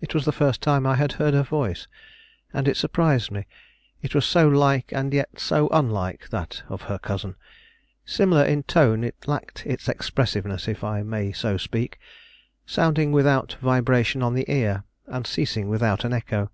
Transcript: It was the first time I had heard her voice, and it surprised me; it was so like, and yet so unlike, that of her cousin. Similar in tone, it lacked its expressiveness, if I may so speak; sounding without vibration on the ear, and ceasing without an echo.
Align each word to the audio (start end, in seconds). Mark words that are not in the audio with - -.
It 0.00 0.14
was 0.14 0.24
the 0.24 0.30
first 0.30 0.62
time 0.62 0.86
I 0.86 0.94
had 0.94 1.14
heard 1.14 1.34
her 1.34 1.42
voice, 1.42 1.88
and 2.52 2.68
it 2.68 2.76
surprised 2.76 3.32
me; 3.32 3.48
it 4.02 4.14
was 4.14 4.24
so 4.24 4.46
like, 4.46 4.92
and 4.92 5.12
yet 5.12 5.40
so 5.40 5.66
unlike, 5.72 6.28
that 6.28 6.62
of 6.68 6.82
her 6.82 6.96
cousin. 6.96 7.34
Similar 8.04 8.44
in 8.44 8.62
tone, 8.62 9.02
it 9.02 9.16
lacked 9.26 9.66
its 9.66 9.88
expressiveness, 9.88 10.68
if 10.68 10.84
I 10.84 11.02
may 11.02 11.32
so 11.32 11.56
speak; 11.56 11.98
sounding 12.66 13.10
without 13.10 13.54
vibration 13.60 14.22
on 14.22 14.34
the 14.34 14.48
ear, 14.48 14.84
and 15.06 15.26
ceasing 15.26 15.68
without 15.68 16.04
an 16.04 16.12
echo. 16.12 16.52